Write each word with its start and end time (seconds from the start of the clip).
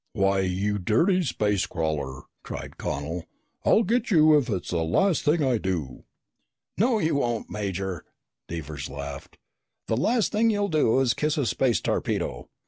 "Why, 0.13 0.39
you 0.39 0.79
dirty 0.79 1.21
space 1.21 1.67
crawler," 1.67 2.23
cried 2.41 2.79
Connel, 2.79 3.25
"I'll 3.63 3.83
get 3.83 4.09
you 4.09 4.35
if 4.35 4.49
it's 4.49 4.71
the 4.71 4.83
last 4.83 5.21
thing 5.21 5.43
I 5.43 5.59
do!" 5.59 6.05
"No, 6.75 6.97
you 6.97 7.13
won't, 7.13 7.51
Major." 7.51 8.05
Devers 8.47 8.89
laughed. 8.89 9.37
"The 9.85 9.95
last 9.97 10.31
thing 10.31 10.49
you'll 10.49 10.69
do 10.69 10.99
is 11.01 11.13
kiss 11.13 11.37
a 11.37 11.45
space 11.45 11.81
torpedo. 11.81 12.49